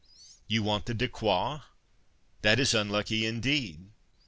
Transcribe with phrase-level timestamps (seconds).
[0.47, 1.59] you want the de quoi?
[2.41, 3.91] that is unlucky indeed.